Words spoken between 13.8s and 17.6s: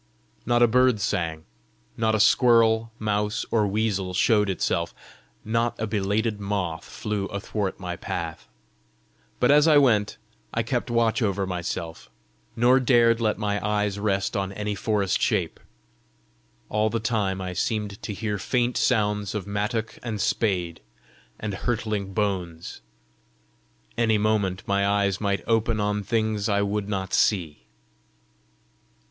rest on any forest shape. All the time I